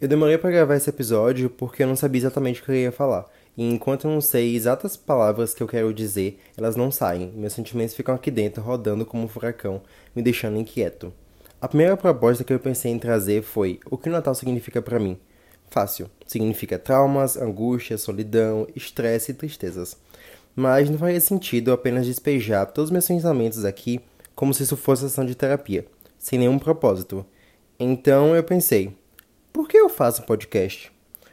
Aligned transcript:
Eu 0.00 0.06
demorei 0.06 0.38
para 0.38 0.52
gravar 0.52 0.76
esse 0.76 0.88
episódio 0.88 1.50
porque 1.50 1.82
eu 1.82 1.86
não 1.88 1.96
sabia 1.96 2.20
exatamente 2.20 2.62
o 2.62 2.64
que 2.64 2.70
eu 2.70 2.76
ia 2.76 2.92
falar. 2.92 3.26
E 3.56 3.68
enquanto 3.68 4.06
eu 4.06 4.12
não 4.12 4.20
sei 4.20 4.54
exatas 4.54 4.96
palavras 4.96 5.52
que 5.52 5.60
eu 5.60 5.66
quero 5.66 5.92
dizer, 5.92 6.38
elas 6.56 6.76
não 6.76 6.88
saem. 6.88 7.32
Meus 7.34 7.52
sentimentos 7.52 7.96
ficam 7.96 8.14
aqui 8.14 8.30
dentro, 8.30 8.62
rodando 8.62 9.04
como 9.04 9.24
um 9.24 9.28
furacão, 9.28 9.82
me 10.14 10.22
deixando 10.22 10.56
inquieto. 10.56 11.12
A 11.60 11.66
primeira 11.66 11.96
proposta 11.96 12.44
que 12.44 12.52
eu 12.52 12.60
pensei 12.60 12.92
em 12.92 12.98
trazer 12.98 13.42
foi: 13.42 13.80
o 13.90 13.98
que 13.98 14.08
o 14.08 14.12
Natal 14.12 14.36
significa 14.36 14.80
para 14.80 15.00
mim? 15.00 15.18
Fácil. 15.68 16.08
Significa 16.28 16.78
traumas, 16.78 17.36
angústia, 17.36 17.98
solidão, 17.98 18.68
estresse 18.76 19.32
e 19.32 19.34
tristezas. 19.34 19.96
Mas 20.54 20.88
não 20.88 20.96
faria 20.96 21.20
sentido 21.20 21.72
apenas 21.72 22.06
despejar 22.06 22.66
todos 22.66 22.90
os 22.90 22.92
meus 22.92 23.08
pensamentos 23.08 23.64
aqui 23.64 24.00
como 24.36 24.54
se 24.54 24.62
isso 24.62 24.76
fosse 24.76 25.02
sessão 25.02 25.26
de 25.26 25.34
terapia, 25.34 25.84
sem 26.20 26.38
nenhum 26.38 26.56
propósito. 26.56 27.26
Então 27.80 28.36
eu 28.36 28.44
pensei, 28.44 28.96
faço 29.98 30.22
um 30.22 30.26
podcast? 30.26 30.92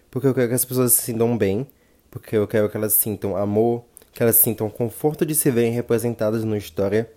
Porque 0.10 0.26
eu 0.26 0.34
quero 0.34 0.48
que 0.48 0.56
as 0.56 0.66
pessoas 0.66 0.94
se 0.94 1.04
sintam 1.04 1.38
bem, 1.38 1.68
porque 2.10 2.36
eu 2.36 2.48
quero 2.48 2.68
que 2.68 2.76
elas 2.76 2.94
sintam 2.94 3.38
amor, 3.38 3.84
que 4.12 4.24
elas 4.24 4.38
sintam 4.38 4.72
conforto 4.72 5.24
de 5.24 5.36
se 5.36 5.52
verem 5.52 5.72
representadas 5.72 6.44
numa 6.44 6.58
história, 6.58 7.08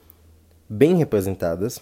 bem 0.68 0.96
representadas, 0.96 1.80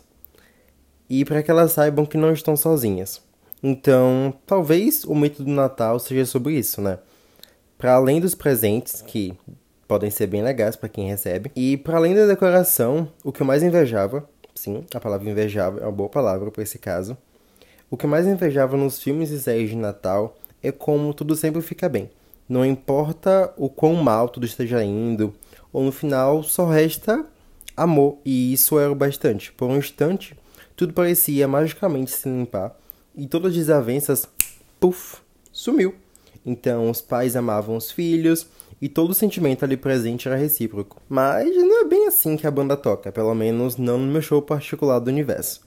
e 1.11 1.25
para 1.25 1.43
que 1.43 1.51
elas 1.51 1.73
saibam 1.73 2.07
que 2.07 2.17
não 2.17 2.33
estão 2.33 2.57
sozinhas. 2.57 3.21
Então, 3.61 4.33
talvez 4.47 5.03
o 5.03 5.17
mito 5.17 5.43
do 5.43 5.51
Natal 5.51 5.99
seja 5.99 6.25
sobre 6.25 6.57
isso, 6.57 6.81
né? 6.81 7.01
Para 7.77 7.95
além 7.95 8.21
dos 8.21 8.37
presentes, 8.37 9.03
que 9.03 9.37
podem 9.89 10.11
ser 10.11 10.29
bem 10.29 10.45
legais 10.45 10.77
para 10.77 10.89
quem 10.89 11.09
recebe, 11.09 11.51
e 11.57 11.77
para 11.77 11.97
além 11.97 12.15
da 12.15 12.27
decoração, 12.27 13.11
o 13.25 13.33
que 13.33 13.43
eu 13.43 13.47
mais 13.47 13.65
invejava, 13.65 14.31
sim, 14.55 14.85
a 14.95 15.01
palavra 15.01 15.29
invejava 15.29 15.81
é 15.81 15.83
uma 15.83 15.91
boa 15.91 16.09
palavra 16.09 16.53
para 16.53 16.63
esse 16.63 16.79
caso, 16.79 17.19
o 17.91 17.97
que 17.97 18.07
mais 18.07 18.27
invejava 18.27 18.77
nos 18.77 19.01
filmes 19.01 19.31
e 19.31 19.41
séries 19.41 19.71
de 19.71 19.77
Natal 19.77 20.37
é 20.63 20.73
como 20.73 21.15
tudo 21.15 21.37
sempre 21.37 21.63
fica 21.63 21.89
bem. 21.89 22.11
Não 22.49 22.65
importa 22.65 23.53
o 23.57 23.69
quão 23.69 23.95
mal 23.95 24.29
tudo 24.29 24.47
esteja 24.47 24.83
indo, 24.83 25.35
ou 25.73 25.85
no 25.85 25.93
final 25.93 26.43
só 26.43 26.67
resta 26.67 27.25
amor, 27.77 28.19
e 28.25 28.53
isso 28.53 28.79
era 28.79 28.91
o 28.91 28.95
bastante. 28.95 29.53
Por 29.53 29.69
um 29.69 29.77
instante, 29.77 30.37
tudo 30.75 30.93
parecia 30.93 31.47
magicamente 31.47 32.11
se 32.11 32.29
limpar, 32.29 32.77
e 33.15 33.27
todas 33.27 33.51
as 33.51 33.57
desavenças, 33.57 34.29
puf, 34.81 35.19
sumiu. 35.53 35.95
Então 36.45 36.91
os 36.91 37.01
pais 37.01 37.37
amavam 37.37 37.77
os 37.77 37.91
filhos, 37.91 38.47
e 38.81 38.89
todo 38.89 39.11
o 39.11 39.15
sentimento 39.15 39.65
ali 39.65 39.77
presente 39.77 40.29
era 40.29 40.37
recíproco. 40.37 41.01
Mas 41.09 41.55
não 41.57 41.83
é 41.83 41.85
bem 41.85 42.07
assim 42.07 42.37
que 42.37 42.47
a 42.47 42.51
banda 42.51 42.77
toca, 42.77 43.11
pelo 43.11 43.35
menos 43.35 43.77
não 43.77 43.99
no 43.99 44.13
meu 44.13 44.23
show 44.23 44.41
particular 44.43 44.99
do 44.99 45.09
universo. 45.09 45.66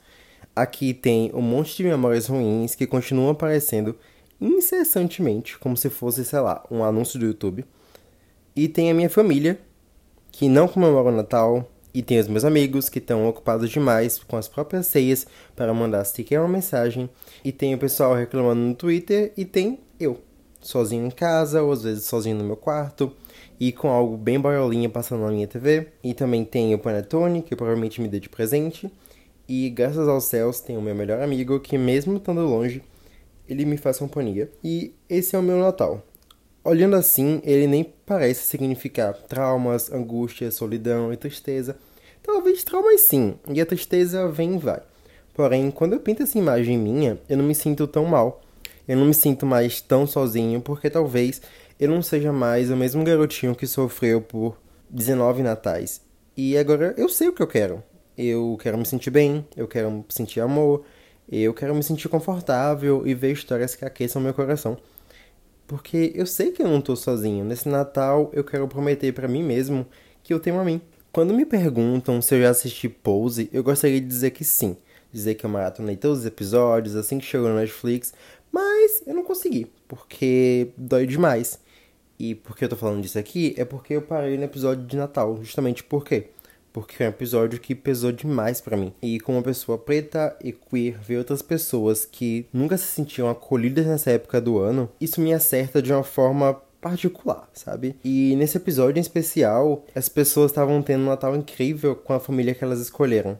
Aqui 0.60 0.92
tem 0.92 1.30
um 1.32 1.40
monte 1.40 1.74
de 1.74 1.84
memórias 1.84 2.26
ruins 2.26 2.74
que 2.74 2.86
continuam 2.86 3.30
aparecendo 3.30 3.96
incessantemente, 4.38 5.58
como 5.58 5.74
se 5.74 5.88
fosse, 5.88 6.22
sei 6.22 6.38
lá, 6.40 6.62
um 6.70 6.84
anúncio 6.84 7.18
do 7.18 7.24
YouTube. 7.24 7.64
E 8.54 8.68
tem 8.68 8.90
a 8.90 8.94
minha 8.94 9.08
família, 9.08 9.58
que 10.30 10.50
não 10.50 10.68
comemora 10.68 11.08
o 11.08 11.16
Natal, 11.16 11.66
e 11.94 12.02
tem 12.02 12.20
os 12.20 12.28
meus 12.28 12.44
amigos 12.44 12.90
que 12.90 12.98
estão 12.98 13.26
ocupados 13.26 13.70
demais 13.70 14.18
com 14.18 14.36
as 14.36 14.48
próprias 14.48 14.86
ceias 14.88 15.26
para 15.56 15.72
mandar 15.72 16.04
sequer 16.04 16.40
uma 16.40 16.48
mensagem. 16.48 17.08
E 17.42 17.50
tem 17.52 17.74
o 17.74 17.78
pessoal 17.78 18.14
reclamando 18.14 18.60
no 18.60 18.74
Twitter. 18.74 19.32
E 19.38 19.46
tem 19.46 19.80
eu, 19.98 20.20
sozinho 20.60 21.06
em 21.06 21.10
casa, 21.10 21.62
ou 21.62 21.72
às 21.72 21.84
vezes 21.84 22.04
sozinho 22.04 22.36
no 22.36 22.44
meu 22.44 22.56
quarto. 22.56 23.10
E 23.58 23.72
com 23.72 23.88
algo 23.88 24.14
bem 24.14 24.38
boiolinha 24.38 24.90
passando 24.90 25.22
na 25.22 25.30
minha 25.30 25.48
TV. 25.48 25.88
E 26.04 26.12
também 26.12 26.44
tem 26.44 26.74
o 26.74 26.78
Panetone, 26.78 27.40
que 27.40 27.56
provavelmente 27.56 27.98
me 27.98 28.08
dê 28.08 28.20
de 28.20 28.28
presente. 28.28 28.92
E 29.52 29.68
graças 29.68 30.06
aos 30.06 30.26
céus 30.26 30.60
tenho 30.60 30.80
meu 30.80 30.94
melhor 30.94 31.20
amigo 31.20 31.58
que, 31.58 31.76
mesmo 31.76 32.18
estando 32.18 32.40
longe, 32.42 32.84
ele 33.48 33.64
me 33.64 33.76
faz 33.76 33.98
companhia. 33.98 34.48
E 34.62 34.94
esse 35.08 35.34
é 35.34 35.38
o 35.40 35.42
meu 35.42 35.58
Natal. 35.58 36.06
Olhando 36.62 36.94
assim, 36.94 37.42
ele 37.42 37.66
nem 37.66 37.82
parece 38.06 38.44
significar 38.44 39.12
traumas, 39.12 39.90
angústia, 39.90 40.52
solidão 40.52 41.12
e 41.12 41.16
tristeza. 41.16 41.76
Talvez 42.22 42.62
traumas 42.62 43.00
sim, 43.00 43.34
e 43.52 43.60
a 43.60 43.66
tristeza 43.66 44.28
vem 44.28 44.54
e 44.54 44.58
vai. 44.58 44.80
Porém, 45.34 45.68
quando 45.72 45.94
eu 45.94 46.00
pinto 46.00 46.22
essa 46.22 46.38
imagem 46.38 46.78
minha, 46.78 47.18
eu 47.28 47.36
não 47.36 47.44
me 47.44 47.54
sinto 47.56 47.88
tão 47.88 48.04
mal. 48.04 48.40
Eu 48.86 48.96
não 48.96 49.06
me 49.06 49.14
sinto 49.14 49.44
mais 49.44 49.80
tão 49.80 50.06
sozinho, 50.06 50.60
porque 50.60 50.88
talvez 50.88 51.42
eu 51.76 51.88
não 51.88 52.02
seja 52.02 52.32
mais 52.32 52.70
o 52.70 52.76
mesmo 52.76 53.02
garotinho 53.02 53.56
que 53.56 53.66
sofreu 53.66 54.20
por 54.20 54.60
19 54.88 55.42
natais. 55.42 56.00
E 56.36 56.56
agora 56.56 56.94
eu 56.96 57.08
sei 57.08 57.26
o 57.28 57.32
que 57.32 57.42
eu 57.42 57.48
quero 57.48 57.89
eu 58.20 58.58
quero 58.60 58.76
me 58.78 58.86
sentir 58.86 59.10
bem, 59.10 59.46
eu 59.56 59.66
quero 59.66 60.04
sentir 60.08 60.40
amor, 60.40 60.84
eu 61.30 61.54
quero 61.54 61.74
me 61.74 61.82
sentir 61.82 62.08
confortável 62.08 63.06
e 63.06 63.14
ver 63.14 63.32
histórias 63.32 63.74
que 63.74 63.84
aqueçam 63.84 64.20
meu 64.20 64.34
coração. 64.34 64.76
Porque 65.66 66.12
eu 66.14 66.26
sei 66.26 66.50
que 66.50 66.62
eu 66.62 66.68
não 66.68 66.80
tô 66.80 66.96
sozinho. 66.96 67.44
Nesse 67.44 67.68
Natal 67.68 68.30
eu 68.32 68.42
quero 68.42 68.66
prometer 68.66 69.12
para 69.12 69.28
mim 69.28 69.42
mesmo 69.42 69.86
que 70.22 70.34
eu 70.34 70.40
tenho 70.40 70.58
a 70.58 70.64
mim. 70.64 70.80
Quando 71.12 71.32
me 71.32 71.46
perguntam 71.46 72.20
se 72.20 72.34
eu 72.34 72.42
já 72.42 72.50
assisti 72.50 72.88
Pose, 72.88 73.48
eu 73.52 73.62
gostaria 73.62 74.00
de 74.00 74.06
dizer 74.06 74.30
que 74.32 74.44
sim. 74.44 74.76
Dizer 75.12 75.34
que 75.34 75.46
eu 75.46 75.50
maratonei 75.50 75.96
todos 75.96 76.20
os 76.20 76.26
episódios 76.26 76.96
assim 76.96 77.18
que 77.18 77.24
chegou 77.24 77.48
no 77.48 77.56
Netflix, 77.56 78.12
mas 78.50 79.02
eu 79.06 79.14
não 79.14 79.22
consegui, 79.22 79.66
porque 79.86 80.72
dói 80.76 81.06
demais. 81.06 81.58
E 82.18 82.34
por 82.34 82.56
que 82.56 82.64
eu 82.64 82.68
tô 82.68 82.76
falando 82.76 83.02
disso 83.02 83.18
aqui 83.18 83.54
é 83.56 83.64
porque 83.64 83.94
eu 83.94 84.02
parei 84.02 84.36
no 84.36 84.44
episódio 84.44 84.84
de 84.84 84.96
Natal, 84.96 85.38
justamente 85.42 85.82
por 85.82 86.04
quê? 86.04 86.30
Porque 86.72 87.02
é 87.02 87.06
um 87.06 87.10
episódio 87.10 87.60
que 87.60 87.74
pesou 87.74 88.12
demais 88.12 88.60
para 88.60 88.76
mim. 88.76 88.92
E 89.02 89.18
como 89.20 89.38
uma 89.38 89.44
pessoa 89.44 89.78
preta 89.78 90.36
e 90.42 90.52
queer, 90.52 90.98
ver 90.98 91.18
outras 91.18 91.42
pessoas 91.42 92.04
que 92.04 92.46
nunca 92.52 92.76
se 92.76 92.86
sentiam 92.86 93.28
acolhidas 93.28 93.86
nessa 93.86 94.10
época 94.10 94.40
do 94.40 94.58
ano, 94.58 94.88
isso 95.00 95.20
me 95.20 95.32
acerta 95.32 95.82
de 95.82 95.92
uma 95.92 96.02
forma 96.02 96.54
particular, 96.80 97.48
sabe? 97.52 97.96
E 98.02 98.34
nesse 98.36 98.56
episódio 98.56 98.98
em 98.98 99.02
especial, 99.02 99.84
as 99.94 100.08
pessoas 100.08 100.50
estavam 100.50 100.82
tendo 100.82 101.02
um 101.02 101.08
Natal 101.08 101.36
incrível 101.36 101.94
com 101.94 102.12
a 102.12 102.20
família 102.20 102.54
que 102.54 102.64
elas 102.64 102.80
escolheram. 102.80 103.38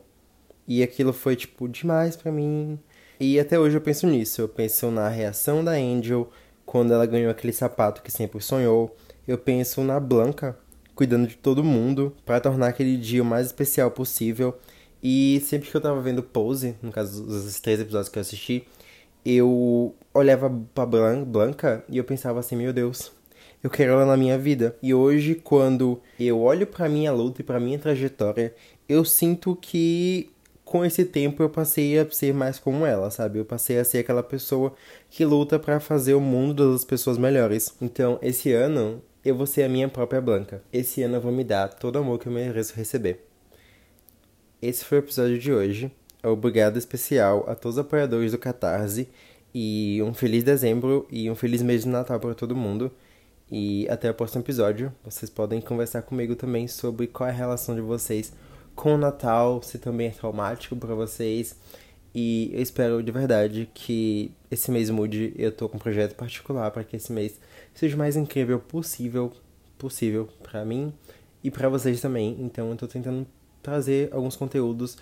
E 0.69 0.83
aquilo 0.83 1.13
foi, 1.13 1.35
tipo, 1.35 1.69
demais 1.69 2.17
para 2.17 2.31
mim. 2.31 2.79
E 3.19 3.41
até 3.41 3.59
hoje 3.59 3.77
eu 3.77 3.81
penso 3.81 4.07
nisso. 4.07 4.41
Eu 4.41 4.49
penso 4.49 4.91
na 4.91 5.09
reação 5.09 5.65
da 5.65 5.73
Angel 5.73 6.31
quando 6.65 6.93
ela 6.93 7.07
ganhou 7.07 7.31
aquele 7.31 7.53
sapato 7.53 8.03
que 8.03 8.13
sempre 8.13 8.41
sonhou. 8.41 8.95
Eu 9.27 9.37
penso 9.37 9.83
na 9.83 9.99
Blanca 9.99 10.57
cuidando 10.95 11.27
de 11.27 11.37
todo 11.37 11.65
mundo 11.65 12.15
para 12.25 12.41
tornar 12.41 12.69
aquele 12.69 12.97
dia 12.97 13.23
o 13.23 13.25
mais 13.25 13.47
especial 13.47 13.91
possível. 13.91 14.59
E 15.03 15.41
sempre 15.45 15.71
que 15.71 15.77
eu 15.77 15.81
tava 15.81 16.01
vendo 16.01 16.23
Pose, 16.23 16.77
no 16.83 16.93
caso 16.93 17.25
dos 17.25 17.61
três 17.61 17.81
episódios 17.81 18.09
que 18.09 18.19
eu 18.19 18.21
assisti, 18.21 18.67
eu 19.25 19.95
olhava 20.13 20.51
pra 20.75 20.87
Blanca 20.87 21.85
e 21.89 21.97
eu 21.99 22.05
pensava 22.05 22.41
assim, 22.41 22.57
meu 22.57 22.73
Deus, 22.73 23.13
eu 23.63 23.71
quero 23.71 23.93
ela 23.93 24.07
na 24.07 24.17
minha 24.17 24.39
vida. 24.39 24.77
E 24.83 24.93
hoje, 24.95 25.35
quando 25.35 26.01
eu 26.19 26.41
olho 26.41 26.67
pra 26.67 26.89
minha 26.89 27.13
luta 27.13 27.41
e 27.41 27.45
pra 27.45 27.61
minha 27.61 27.79
trajetória, 27.79 28.55
eu 28.89 29.05
sinto 29.05 29.57
que 29.57 30.31
com 30.65 30.85
esse 30.85 31.05
tempo 31.05 31.43
eu 31.43 31.51
passei 31.51 31.99
a 31.99 32.09
ser 32.11 32.33
mais 32.33 32.59
como 32.59 32.87
ela, 32.87 33.11
sabe? 33.11 33.39
Eu 33.39 33.45
passei 33.45 33.79
a 33.79 33.85
ser 33.85 33.99
aquela 33.99 34.23
pessoa 34.23 34.73
que 35.11 35.25
luta 35.25 35.59
para 35.59 35.81
fazer 35.81 36.15
o 36.15 36.21
mundo 36.21 36.73
das 36.73 36.85
pessoas 36.85 37.19
melhores. 37.19 37.75
Então, 37.81 38.19
esse 38.23 38.53
ano 38.53 39.03
eu 39.25 39.35
vou 39.35 39.47
ser 39.47 39.65
a 39.65 39.69
minha 39.69 39.89
própria 39.89 40.21
Blanca. 40.21 40.63
Esse 40.73 41.03
ano 41.03 41.17
eu 41.17 41.21
vou 41.21 41.33
me 41.33 41.45
dar 41.45 41.69
todo 41.69 41.97
o 41.97 41.99
amor 41.99 42.19
que 42.19 42.27
eu 42.27 42.33
mereço 42.33 42.75
receber. 42.75 43.27
Esse 44.63 44.85
foi 44.85 44.99
o 44.99 45.01
episódio 45.01 45.39
de 45.39 45.53
hoje. 45.53 45.93
Obrigado 46.23 46.79
especial 46.79 47.45
a 47.49 47.55
todos 47.55 47.77
os 47.77 47.85
apoiadores 47.85 48.33
do 48.33 48.39
Catarse. 48.39 49.09
E 49.55 50.01
um 50.03 50.15
feliz 50.15 50.45
dezembro 50.45 51.07
e 51.11 51.31
um 51.31 51.35
feliz 51.35 51.61
mês 51.63 51.83
de 51.83 51.89
Natal 51.89 52.21
para 52.21 52.35
todo 52.35 52.55
mundo. 52.57 52.91
E 53.51 53.89
até 53.89 54.11
o 54.11 54.15
próximo 54.15 54.43
episódio. 54.43 54.93
Vocês 55.05 55.29
podem 55.31 55.61
conversar 55.61 56.03
comigo 56.03 56.37
também 56.37 56.69
sobre 56.69 57.07
qual 57.07 57.29
é 57.29 57.33
a 57.33 57.35
relação 57.35 57.75
de 57.75 57.81
vocês 57.81 58.33
com 58.75 58.95
o 58.95 58.99
Natal, 58.99 59.63
se 59.63 59.79
também 59.79 60.07
é 60.07 60.11
traumático 60.11 60.77
para 60.77 60.95
vocês. 60.95 61.57
E 62.15 62.51
eu 62.53 62.61
espero 62.61 63.03
de 63.03 63.13
verdade 63.13 63.69
que 63.73 64.33
esse 64.51 64.71
mês 64.71 64.91
mude. 64.91 65.33
Eu 65.37 65.53
tô 65.53 65.69
com 65.69 65.77
um 65.77 65.81
projeto 65.81 66.15
particular 66.17 66.71
para 66.71 66.85
que 66.85 66.97
esse 66.97 67.13
mês 67.13 67.41
seja 67.75 67.95
o 67.95 67.99
mais 67.99 68.17
incrível 68.17 68.59
possível, 68.59 69.33
possível 69.79 70.29
para 70.43 70.65
mim 70.65 70.93
e 71.43 71.51
para 71.51 71.69
vocês 71.69 72.01
também. 72.01 72.37
Então 72.41 72.71
eu 72.71 72.77
tô 72.77 72.89
tentando 72.89 73.27
trazer 73.63 74.09
alguns 74.13 74.37
conteúdos 74.37 74.97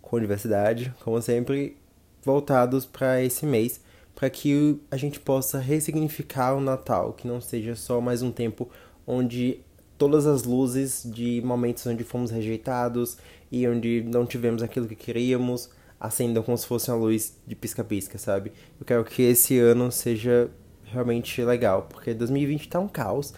com 0.00 0.20
diversidade, 0.20 0.92
como 1.02 1.20
sempre, 1.22 1.76
voltados 2.22 2.84
para 2.84 3.22
esse 3.22 3.46
mês, 3.46 3.80
para 4.14 4.28
que 4.28 4.78
a 4.90 4.96
gente 4.96 5.18
possa 5.18 5.58
ressignificar 5.58 6.54
o 6.54 6.60
Natal, 6.60 7.14
que 7.14 7.26
não 7.26 7.40
seja 7.40 7.74
só 7.74 8.00
mais 8.00 8.20
um 8.20 8.30
tempo 8.30 8.68
onde 9.06 9.60
todas 9.96 10.26
as 10.26 10.44
luzes 10.44 11.02
de 11.06 11.40
momentos 11.42 11.86
onde 11.86 12.04
fomos 12.04 12.30
rejeitados 12.30 13.16
e 13.50 13.66
onde 13.66 14.02
não 14.02 14.26
tivemos 14.26 14.62
aquilo 14.62 14.86
que 14.86 14.96
queríamos 14.96 15.70
acendam 16.02 16.42
como 16.42 16.58
se 16.58 16.66
fosse 16.66 16.90
uma 16.90 16.96
luz 16.96 17.38
de 17.46 17.54
pisca-pisca, 17.54 18.18
sabe? 18.18 18.52
Eu 18.78 18.84
quero 18.84 19.04
que 19.04 19.22
esse 19.22 19.56
ano 19.60 19.92
seja 19.92 20.50
realmente 20.84 21.40
legal, 21.44 21.82
porque 21.88 22.12
2020 22.12 22.68
tá 22.68 22.80
um 22.80 22.88
caos 22.88 23.32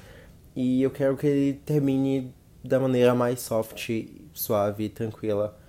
e 0.56 0.82
eu 0.82 0.90
quero 0.90 1.14
que 1.14 1.26
ele 1.26 1.52
termine 1.66 2.34
da 2.64 2.80
maneira 2.80 3.14
mais 3.14 3.40
soft, 3.40 3.90
suave 4.32 4.84
e 4.84 4.88
tranquila 4.88 5.60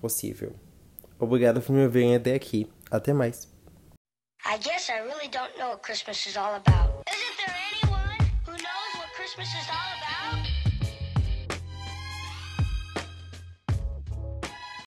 possível. 0.00 0.54
Obrigado 1.18 1.60
por 1.60 1.72
me 1.72 1.88
verem 1.88 2.14
até 2.14 2.34
aqui. 2.34 2.70
Até 2.88 3.12
mais. 3.12 3.52
I 4.46 4.56
guess 4.58 4.88
I 4.88 5.00
really 5.00 5.28
don't 5.28 5.58
know 5.58 5.70
what 5.70 5.82
Christmas 5.82 6.24
is 6.26 6.36
all 6.36 6.54
about. 6.54 7.02
Isn't 7.10 7.36
there 7.38 7.56
anyone 7.72 8.30
who 8.46 8.52
knows 8.52 8.92
what 9.00 9.12
Christmas 9.16 9.48
is 9.48 9.68
all 9.68 9.96
about? 9.96 10.05